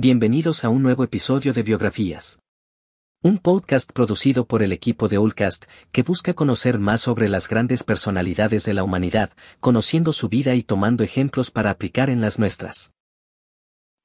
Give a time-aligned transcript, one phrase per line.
[0.00, 2.38] Bienvenidos a un nuevo episodio de Biografías.
[3.20, 7.82] Un podcast producido por el equipo de Ullcast que busca conocer más sobre las grandes
[7.82, 12.92] personalidades de la humanidad, conociendo su vida y tomando ejemplos para aplicar en las nuestras.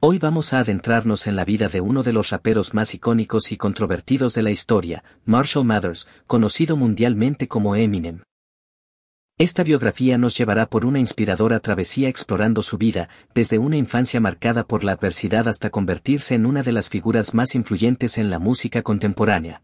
[0.01, 3.57] Hoy vamos a adentrarnos en la vida de uno de los raperos más icónicos y
[3.57, 8.23] controvertidos de la historia, Marshall Mathers, conocido mundialmente como Eminem.
[9.43, 14.63] Esta biografía nos llevará por una inspiradora travesía explorando su vida, desde una infancia marcada
[14.63, 18.83] por la adversidad hasta convertirse en una de las figuras más influyentes en la música
[18.83, 19.61] contemporánea.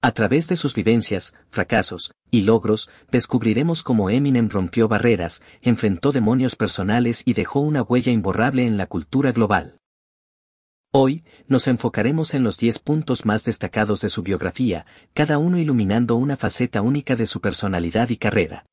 [0.00, 6.56] A través de sus vivencias, fracasos y logros, descubriremos cómo Eminem rompió barreras, enfrentó demonios
[6.56, 9.76] personales y dejó una huella imborrable en la cultura global.
[10.96, 16.14] Hoy, nos enfocaremos en los 10 puntos más destacados de su biografía, cada uno iluminando
[16.14, 18.64] una faceta única de su personalidad y carrera.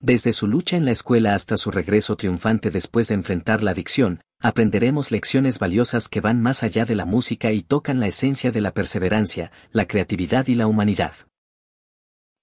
[0.00, 4.22] Desde su lucha en la escuela hasta su regreso triunfante después de enfrentar la adicción,
[4.40, 8.60] aprenderemos lecciones valiosas que van más allá de la música y tocan la esencia de
[8.60, 11.12] la perseverancia, la creatividad y la humanidad.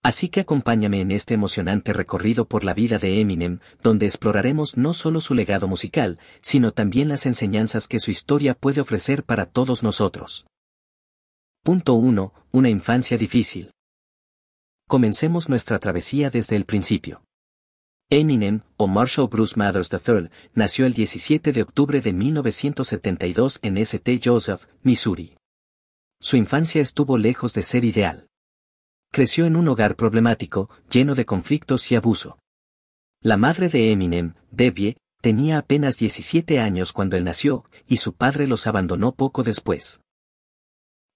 [0.04, 4.94] Así que acompáñame en este emocionante recorrido por la vida de Eminem, donde exploraremos no
[4.94, 9.81] solo su legado musical, sino también las enseñanzas que su historia puede ofrecer para todos
[9.81, 10.46] nosotros.
[11.64, 12.34] Punto 1.
[12.52, 13.72] Una infancia difícil.
[14.90, 17.24] Comencemos nuestra travesía desde el principio.
[18.09, 24.20] Eminem, o Marshall Bruce Mathers III, nació el 17 de octubre de 1972 en St.
[24.22, 25.38] Joseph, Missouri.
[26.20, 28.28] Su infancia estuvo lejos de ser ideal
[29.14, 32.39] creció en un hogar problemático, lleno de conflictos y abuso.
[33.22, 38.47] La madre de Eminem, Debbie, tenía apenas 17 años cuando él nació, y su padre
[38.47, 40.02] los abandonó poco después.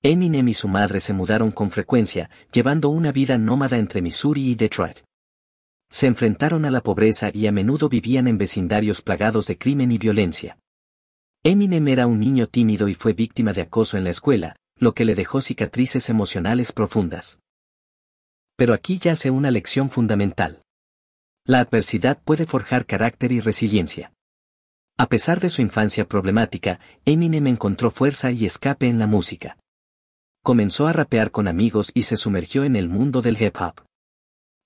[0.04, 4.54] Eminem y su madre se mudaron con frecuencia, llevando una vida nómada entre Missouri y
[4.54, 5.00] Detroit.
[5.90, 9.98] Se enfrentaron a la pobreza y a menudo vivían en vecindarios plagados de crimen y
[9.98, 10.60] violencia.
[11.44, 15.04] Eminem era un niño tímido y fue víctima de acoso en la escuela, lo que
[15.04, 17.40] le dejó cicatrices emocionales profundas.
[18.58, 20.64] Pero aquí yace una lección fundamental.
[21.46, 24.12] La adversidad puede forjar carácter y resiliencia.
[24.98, 29.58] A pesar de su infancia problemática, Eminem encontró fuerza y escape en la música.
[30.44, 33.84] Comenzó a rapear con amigos y se sumergió en el mundo del hip hop.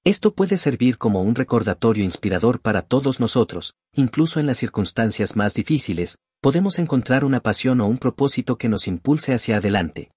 [0.06, 5.53] Esto puede servir como un recordatorio inspirador para todos nosotros, incluso en las circunstancias más
[5.53, 10.12] difíciles, podemos encontrar una pasión o un propósito que nos impulse hacia adelante.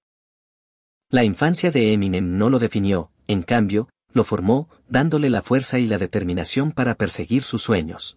[1.11, 5.87] La infancia de Eminem no lo definió, en cambio, lo formó, dándole la fuerza y
[5.87, 8.17] la determinación para perseguir sus sueños.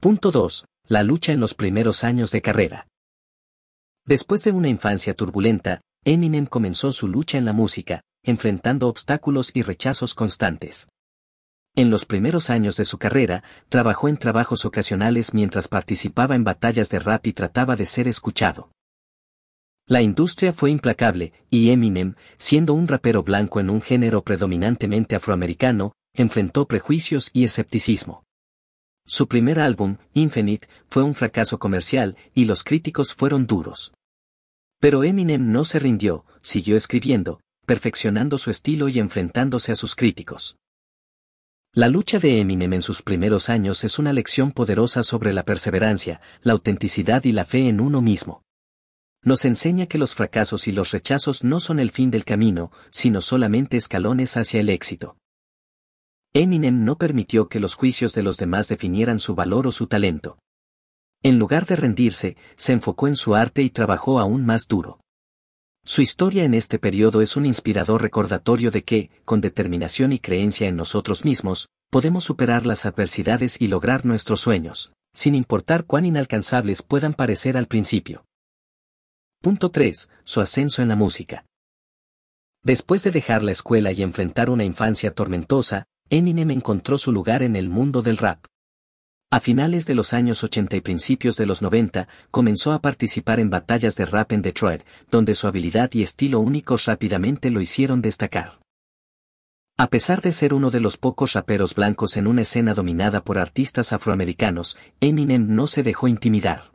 [0.00, 0.64] Punto 2.
[0.86, 2.86] La lucha en los primeros años de carrera.
[4.06, 9.62] Después de una infancia turbulenta, Eminem comenzó su lucha en la música, enfrentando obstáculos y
[9.62, 10.88] rechazos constantes.
[11.74, 16.88] En los primeros años de su carrera, trabajó en trabajos ocasionales mientras participaba en batallas
[16.88, 18.70] de rap y trataba de ser escuchado.
[19.88, 25.94] La industria fue implacable, y Eminem, siendo un rapero blanco en un género predominantemente afroamericano,
[26.12, 28.22] enfrentó prejuicios y escepticismo.
[29.06, 33.94] Su primer álbum, Infinite, fue un fracaso comercial, y los críticos fueron duros.
[34.78, 40.58] Pero Eminem no se rindió, siguió escribiendo, perfeccionando su estilo y enfrentándose a sus críticos.
[41.72, 46.20] La lucha de Eminem en sus primeros años es una lección poderosa sobre la perseverancia,
[46.42, 48.42] la autenticidad y la fe en uno mismo
[49.22, 53.20] nos enseña que los fracasos y los rechazos no son el fin del camino, sino
[53.20, 55.16] solamente escalones hacia el éxito.
[56.34, 60.38] Eminem no permitió que los juicios de los demás definieran su valor o su talento.
[61.22, 65.00] En lugar de rendirse, se enfocó en su arte y trabajó aún más duro.
[65.84, 70.68] Su historia en este periodo es un inspirador recordatorio de que, con determinación y creencia
[70.68, 76.82] en nosotros mismos, podemos superar las adversidades y lograr nuestros sueños, sin importar cuán inalcanzables
[76.82, 78.27] puedan parecer al principio.
[79.40, 80.10] Punto 3.
[80.24, 81.46] Su ascenso en la música.
[82.64, 87.54] Después de dejar la escuela y enfrentar una infancia tormentosa, Eminem encontró su lugar en
[87.54, 88.44] el mundo del rap.
[89.30, 93.48] A finales de los años 80 y principios de los 90, comenzó a participar en
[93.48, 98.58] batallas de rap en Detroit, donde su habilidad y estilo únicos rápidamente lo hicieron destacar.
[99.76, 103.38] A pesar de ser uno de los pocos raperos blancos en una escena dominada por
[103.38, 106.72] artistas afroamericanos, Eminem no se dejó intimidar.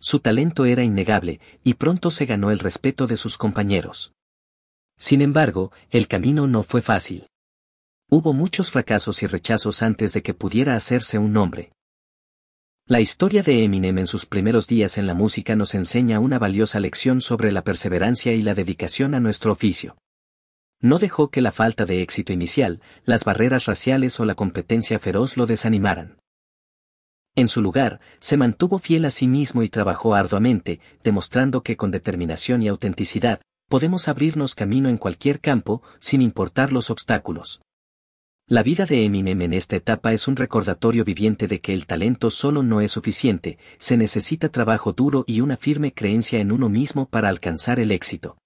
[0.00, 4.12] Su talento era innegable, y pronto se ganó el respeto de sus compañeros.
[4.96, 7.26] Sin embargo, el camino no fue fácil.
[8.08, 11.70] Hubo muchos fracasos y rechazos antes de que pudiera hacerse un nombre.
[12.86, 16.80] La historia de Eminem en sus primeros días en la música nos enseña una valiosa
[16.80, 19.96] lección sobre la perseverancia y la dedicación a nuestro oficio.
[20.80, 25.36] No dejó que la falta de éxito inicial, las barreras raciales o la competencia feroz
[25.36, 26.19] lo desanimaran.
[27.40, 31.90] En su lugar, se mantuvo fiel a sí mismo y trabajó arduamente, demostrando que con
[31.90, 37.62] determinación y autenticidad, podemos abrirnos camino en cualquier campo, sin importar los obstáculos.
[38.46, 42.28] La vida de Eminem en esta etapa es un recordatorio viviente de que el talento
[42.28, 47.08] solo no es suficiente, se necesita trabajo duro y una firme creencia en uno mismo
[47.08, 48.36] para alcanzar el éxito.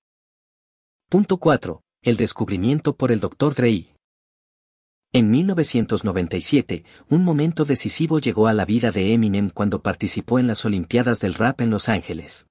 [1.11, 1.81] Punto 4.
[2.00, 3.56] El descubrimiento por el Dr.
[3.56, 3.94] Dre.
[5.16, 10.64] En 1997, un momento decisivo llegó a la vida de Eminem cuando participó en las
[10.64, 12.49] Olimpiadas del Rap en Los Ángeles.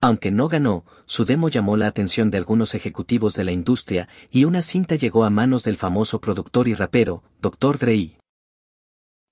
[0.00, 4.44] Aunque no ganó, su demo llamó la atención de algunos ejecutivos de la industria y
[4.44, 7.78] una cinta llegó a manos del famoso productor y rapero, Dr.
[7.78, 8.16] Dre.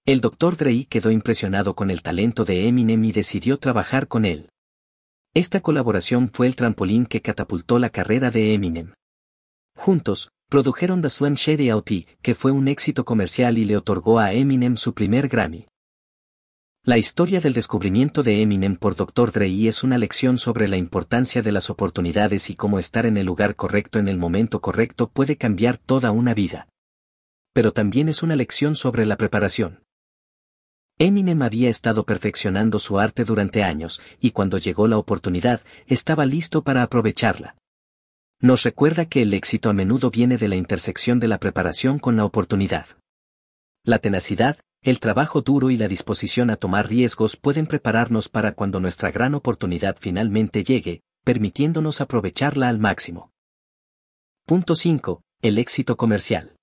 [0.05, 0.56] El Dr.
[0.56, 4.50] Dre quedó impresionado con el talento de Eminem y decidió trabajar con él.
[5.35, 8.94] Esta colaboración fue el trampolín que catapultó la carrera de Eminem.
[9.76, 14.35] Juntos, produjeron The Slim Shady Out, que fue un éxito comercial y le otorgó a
[14.35, 15.69] Eminem su primer Grammy.
[16.82, 19.31] La historia del descubrimiento de Eminem por Dr.
[19.31, 23.26] Dre es una lección sobre la importancia de las oportunidades y cómo estar en el
[23.26, 26.69] lugar correcto en el momento correcto puede cambiar toda una vida.
[27.52, 29.85] Pero también es una lección sobre la preparación.
[30.99, 36.62] Eminem había estado perfeccionando su arte durante años, y cuando llegó la oportunidad, estaba listo
[36.62, 37.56] para aprovecharla.
[38.43, 42.17] Nos recuerda que el éxito a menudo viene de la intersección de la preparación con
[42.17, 42.87] la oportunidad.
[43.85, 48.81] La tenacidad, el trabajo duro y la disposición a tomar riesgos pueden prepararnos para cuando
[48.81, 53.31] nuestra gran oportunidad finalmente llegue, permitiéndonos aprovecharla al máximo.
[54.47, 55.21] Punto 5.
[55.43, 56.57] El éxito comercial.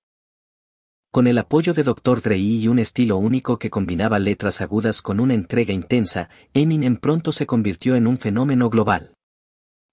[1.12, 2.22] Con el apoyo de Dr.
[2.22, 7.30] Dre y un estilo único que combinaba letras agudas con una entrega intensa, Eminem pronto
[7.30, 9.14] se convirtió en un fenómeno global.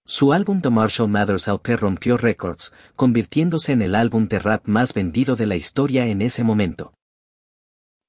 [0.08, 4.94] Su álbum The Marshall Mathers LP rompió récords, convirtiéndose en el álbum de rap más
[4.94, 6.94] vendido de la historia en ese momento.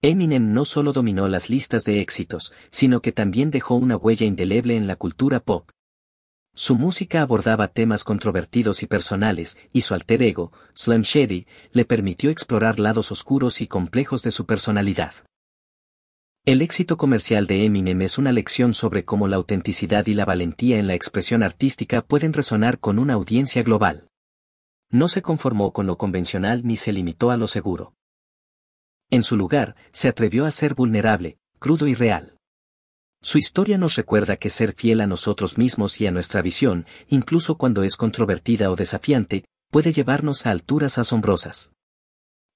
[0.03, 4.77] Eminem no solo dominó las listas de éxitos, sino que también dejó una huella indeleble
[4.77, 5.71] en la cultura pop.
[6.53, 12.29] Su música abordaba temas controvertidos y personales, y su alter ego, Slim Shady, le permitió
[12.29, 15.13] explorar lados oscuros y complejos de su personalidad.
[16.47, 20.79] El éxito comercial de Eminem es una lección sobre cómo la autenticidad y la valentía
[20.79, 24.07] en la expresión artística pueden resonar con una audiencia global.
[24.89, 27.95] No se conformó con lo convencional ni se limitó a lo seguro.
[29.09, 32.37] En su lugar, se atrevió a ser vulnerable, crudo y real.
[33.21, 37.57] Su historia nos recuerda que ser fiel a nosotros mismos y a nuestra visión, incluso
[37.57, 41.73] cuando es controvertida o desafiante, puede llevarnos a alturas asombrosas.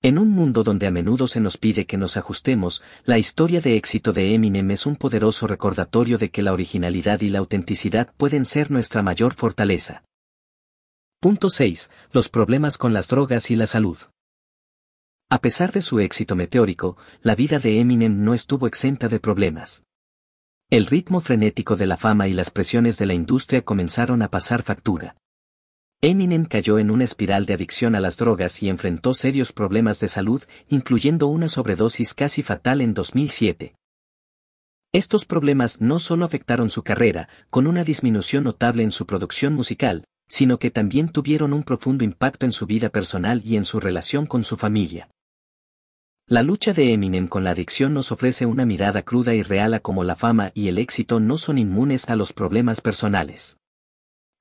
[0.03, 3.75] En un mundo donde a menudo se nos pide que nos ajustemos, la historia de
[3.75, 8.45] éxito de Eminem es un poderoso recordatorio de que la originalidad y la autenticidad pueden
[8.45, 10.03] ser nuestra mayor fortaleza.
[11.19, 11.92] Punto 6.
[12.12, 14.00] Los problemas con las drogas y la salud.
[15.30, 19.83] A pesar de su éxito meteórico, la vida de Eminem no estuvo exenta de problemas.
[20.71, 24.63] El ritmo frenético de la fama y las presiones de la industria comenzaron a pasar
[24.63, 25.15] factura.
[26.03, 30.07] Eminem cayó en una espiral de adicción a las drogas y enfrentó serios problemas de
[30.07, 33.75] salud, incluyendo una sobredosis casi fatal en 2007.
[34.94, 40.03] Estos problemas no solo afectaron su carrera, con una disminución notable en su producción musical,
[40.27, 44.25] sino que también tuvieron un profundo impacto en su vida personal y en su relación
[44.25, 45.07] con su familia.
[46.25, 49.81] La lucha de Eminem con la adicción nos ofrece una mirada cruda y real a
[49.81, 53.60] cómo la fama y el éxito no son inmunes a los problemas personales.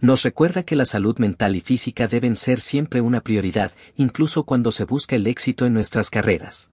[0.02, 4.70] Nos recuerda que la salud mental y física deben ser siempre una prioridad, incluso cuando
[4.70, 6.70] se busca el éxito en nuestras carreras.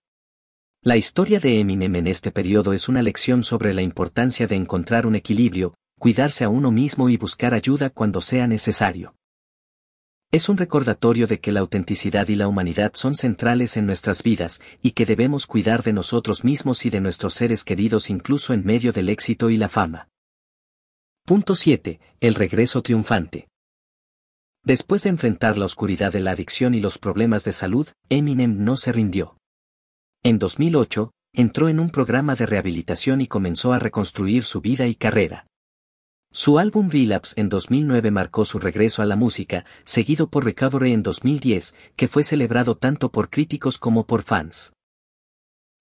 [0.82, 5.06] La historia de Eminem en este periodo es una lección sobre la importancia de encontrar
[5.06, 9.14] un equilibrio, cuidarse a uno mismo y buscar ayuda cuando sea necesario.
[10.32, 14.62] Es un recordatorio de que la autenticidad y la humanidad son centrales en nuestras vidas,
[14.82, 18.94] y que debemos cuidar de nosotros mismos y de nuestros seres queridos incluso en medio
[18.94, 20.08] del éxito y la fama.
[21.28, 22.00] Punto 7.
[22.22, 23.50] El regreso triunfante.
[24.64, 28.78] Después de enfrentar la oscuridad de la adicción y los problemas de salud, Eminem no
[28.78, 29.36] se rindió.
[30.24, 34.96] En 2008, entró en un programa de rehabilitación y comenzó a reconstruir su vida y
[34.96, 35.48] carrera.
[36.32, 41.04] Su álbum Relapse en 2009 marcó su regreso a la música, seguido por Recovery en
[41.04, 44.72] 2010, que fue celebrado tanto por críticos como por fans.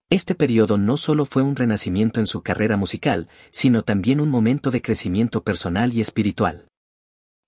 [0.09, 4.71] Este periodo no solo fue un renacimiento en su carrera musical, sino también un momento
[4.71, 6.69] de crecimiento personal y espiritual.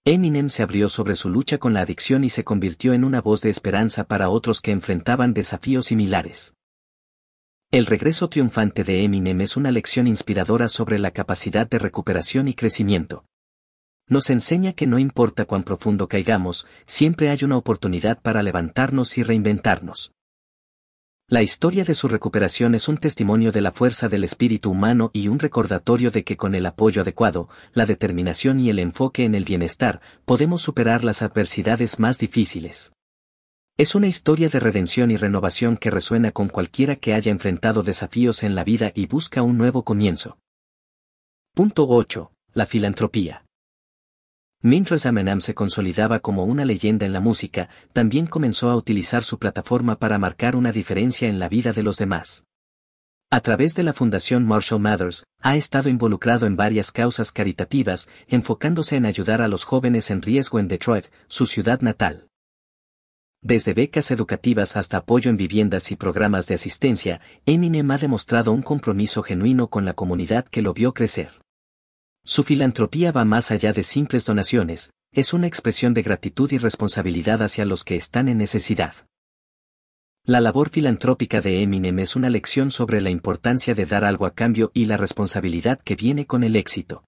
[0.05, 3.43] Eminem se abrió sobre su lucha con la adicción y se convirtió en una voz
[3.43, 6.55] de esperanza para otros que enfrentaban desafíos similares.
[7.71, 12.55] El regreso triunfante de Eminem es una lección inspiradora sobre la capacidad de recuperación y
[12.55, 13.25] crecimiento.
[14.09, 19.23] Nos enseña que no importa cuán profundo caigamos, siempre hay una oportunidad para levantarnos y
[19.23, 20.12] reinventarnos.
[21.30, 25.28] La historia de su recuperación es un testimonio de la fuerza del espíritu humano y
[25.28, 29.44] un recordatorio de que con el apoyo adecuado, la determinación y el enfoque en el
[29.44, 32.92] bienestar, podemos superar las adversidades más difíciles.
[33.76, 38.42] Es una historia de redención y renovación que resuena con cualquiera que haya enfrentado desafíos
[38.42, 40.38] en la vida y busca un nuevo comienzo.
[41.54, 42.32] Punto 8.
[42.54, 43.44] La filantropía.
[44.61, 49.38] Mientras Eminem se consolidaba como una leyenda en la música, también comenzó a utilizar su
[49.38, 52.45] plataforma para marcar una diferencia en la vida de los demás.
[53.31, 58.97] A través de la Fundación Marshall Mathers, ha estado involucrado en varias causas caritativas, enfocándose
[58.97, 62.27] en ayudar a los jóvenes en riesgo en Detroit, su ciudad natal.
[63.41, 68.62] Desde becas educativas hasta apoyo en viviendas y programas de asistencia, Eminem ha demostrado un
[68.62, 71.31] compromiso genuino con la comunidad que lo vio crecer.
[72.28, 77.40] Su filantropía va más allá de simples donaciones, es una expresión de gratitud y responsabilidad
[77.40, 78.92] hacia los que están en necesidad.
[80.26, 84.35] La labor filantrópica de Eminem es una lección sobre la importancia de dar algo a
[84.35, 87.02] cambio y la responsabilidad que viene con el éxito.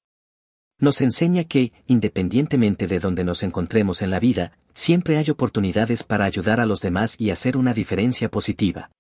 [0.78, 6.24] Nos enseña que, independientemente de donde nos encontremos en la vida, siempre hay oportunidades para
[6.24, 8.90] ayudar a los demás y hacer una diferencia positiva.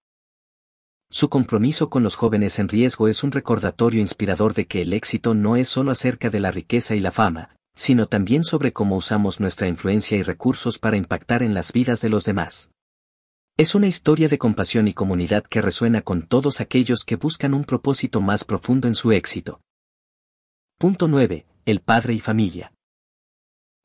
[1.12, 5.34] Su compromiso con los jóvenes en riesgo es un recordatorio inspirador de que el éxito
[5.34, 9.40] no es solo acerca de la riqueza y la fama, sino también sobre cómo usamos
[9.40, 12.70] nuestra influencia y recursos para impactar en las vidas de los demás.
[13.56, 17.64] Es una historia de compasión y comunidad que resuena con todos aquellos que buscan un
[17.64, 19.60] propósito más profundo en su éxito.
[20.78, 21.44] Punto 9.
[21.66, 22.72] El padre y familia.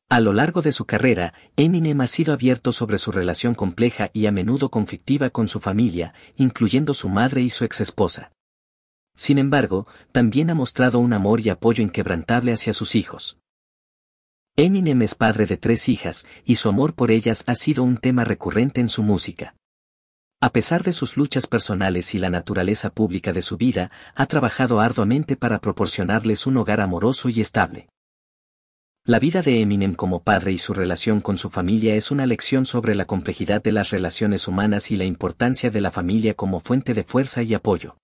[0.08, 4.26] A lo largo de su carrera, Eminem ha sido abierto sobre su relación compleja y
[4.26, 8.30] a menudo conflictiva con su familia, incluyendo su madre y su exesposa.
[9.16, 13.38] Sin embargo, también ha mostrado un amor y apoyo inquebrantable hacia sus hijos.
[14.54, 18.22] Eminem es padre de tres hijas, y su amor por ellas ha sido un tema
[18.22, 19.56] recurrente en su música.
[20.40, 24.78] A pesar de sus luchas personales y la naturaleza pública de su vida, ha trabajado
[24.78, 27.88] arduamente para proporcionarles un hogar amoroso y estable.
[29.08, 32.66] La vida de Eminem como padre y su relación con su familia es una lección
[32.66, 36.92] sobre la complejidad de las relaciones humanas y la importancia de la familia como fuente
[36.92, 37.98] de fuerza y apoyo.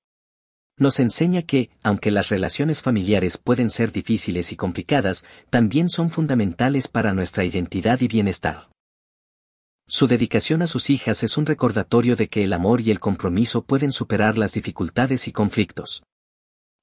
[0.79, 6.87] Nos enseña que, aunque las relaciones familiares pueden ser difíciles y complicadas, también son fundamentales
[6.87, 8.69] para nuestra identidad y bienestar.
[9.89, 13.65] Su dedicación a sus hijas es un recordatorio de que el amor y el compromiso
[13.65, 16.05] pueden superar las dificultades y conflictos.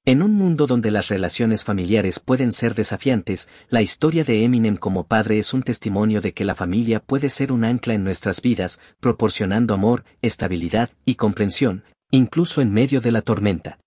[0.09, 5.03] En un mundo donde las relaciones familiares pueden ser desafiantes, la historia de Eminem como
[5.03, 8.79] padre es un testimonio de que la familia puede ser un ancla en nuestras vidas,
[8.99, 13.77] proporcionando amor, estabilidad y comprensión, incluso en medio de la tormenta.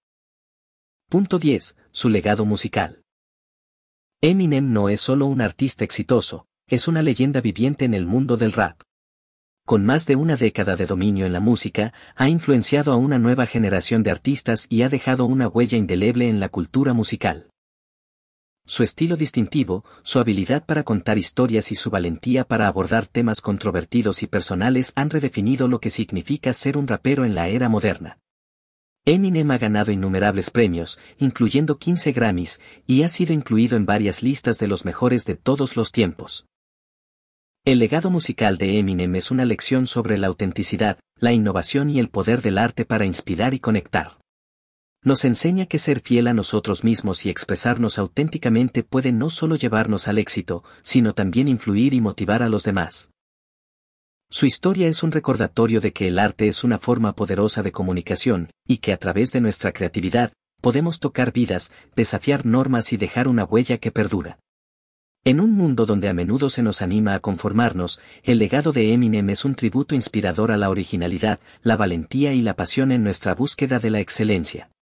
[1.09, 1.77] Punto 10.
[1.91, 3.03] Su legado musical.
[4.21, 8.53] Eminem no es solo un artista exitoso, es una leyenda viviente en el mundo del
[8.53, 8.81] rap
[9.73, 13.47] con más de una década de dominio en la música, ha influenciado a una nueva
[13.47, 17.49] generación de artistas y ha dejado una huella indeleble en la cultura musical.
[18.67, 24.23] Su estilo distintivo, su habilidad para contar historias y su valentía para abordar temas controvertidos
[24.23, 28.19] y personales han redefinido lo que significa ser un rapero en la era moderna.
[29.07, 34.59] Eminem ha ganado innumerables premios, incluyendo 15 Grammys, y ha sido incluido en varias listas
[34.59, 36.45] de los mejores de todos los tiempos.
[37.65, 42.09] El legado musical de Eminem es una lección sobre la autenticidad, la innovación y el
[42.09, 44.19] poder del arte para inspirar y conectar.
[45.05, 50.09] Nos enseña que ser fiel a nosotros mismos y expresarnos auténticamente puede no solo llevarnos
[50.09, 53.13] al éxito, sino también influir y motivar a los demás.
[54.29, 58.51] Su historia es un recordatorio de que el arte es una forma poderosa de comunicación,
[58.67, 63.45] y que a través de nuestra creatividad, podemos tocar vidas, desafiar normas y dejar una
[63.45, 64.41] huella que perdura.
[65.25, 69.31] En un mundo donde a menudo se nos anima a conformarnos, el legado de Eminem
[69.31, 73.79] es un tributo inspirador a la originalidad, la valentía y la pasión en nuestra búsqueda
[73.79, 74.73] de la excelencia.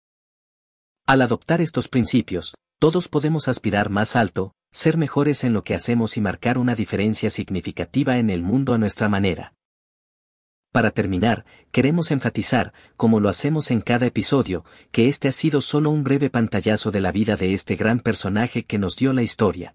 [1.06, 6.16] Al adoptar estos principios, todos podemos aspirar más alto, ser mejores en lo que hacemos
[6.16, 9.52] y marcar una diferencia significativa en el mundo a nuestra manera.
[10.72, 15.90] Para terminar, queremos enfatizar, como lo hacemos en cada episodio, que este ha sido solo
[15.90, 19.74] un breve pantallazo de la vida de este gran personaje que nos dio la historia.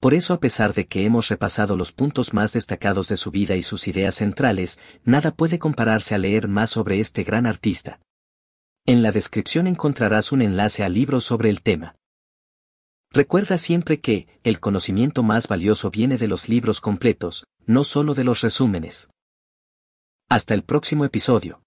[0.00, 3.56] Por eso a pesar de que hemos repasado los puntos más destacados de su vida
[3.56, 8.00] y sus ideas centrales, nada puede compararse a leer más sobre este gran artista.
[8.86, 11.96] En la descripción encontrarás un enlace al libro sobre el tema.
[13.10, 18.24] Recuerda siempre que, el conocimiento más valioso viene de los libros completos, no solo de
[18.24, 19.10] los resúmenes.
[20.28, 21.62] Hasta el próximo episodio.